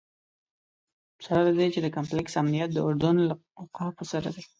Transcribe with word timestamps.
سره 1.25 1.39
له 1.47 1.51
دې 1.57 1.67
چې 1.73 1.79
د 1.81 1.87
کمپلکس 1.95 2.33
امنیت 2.41 2.69
د 2.73 2.77
اردن 2.87 3.15
له 3.29 3.35
اوقافو 3.61 4.03
سره 4.13 4.27
دی. 4.35 4.43